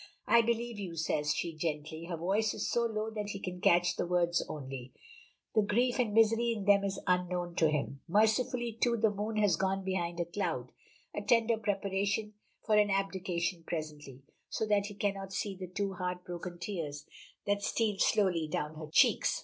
"I 0.25 0.41
believe 0.41 0.79
you," 0.79 0.95
says 0.95 1.31
she, 1.31 1.53
gently. 1.55 2.05
Her 2.05 2.17
voice 2.17 2.55
is 2.55 2.71
so 2.71 2.85
low 2.87 3.11
that 3.11 3.29
he 3.33 3.39
can 3.39 3.61
catch 3.61 3.97
the 3.97 4.07
words 4.07 4.43
only; 4.49 4.93
the 5.53 5.61
grief 5.61 5.99
and 5.99 6.11
misery 6.11 6.53
in 6.53 6.65
them 6.65 6.83
is 6.83 6.99
unknown 7.05 7.53
to 7.57 7.69
him. 7.69 7.99
Mercifully, 8.07 8.75
too, 8.81 8.97
the 8.97 9.11
moon 9.11 9.37
has 9.37 9.57
gone 9.57 9.83
behind 9.83 10.19
a 10.19 10.25
cloud, 10.25 10.71
a 11.13 11.21
tender 11.21 11.55
preparation 11.59 12.33
for 12.65 12.75
an 12.77 12.89
abdication 12.89 13.63
presently, 13.63 14.23
so 14.49 14.65
that 14.65 14.87
he 14.87 14.95
cannot 14.95 15.33
see 15.33 15.55
the 15.55 15.67
two 15.67 15.93
heartbroken 15.93 16.57
tears 16.57 17.05
that 17.45 17.61
steal 17.61 17.99
slowly 17.99 18.47
down 18.47 18.73
her 18.77 18.87
cheeks. 18.91 19.39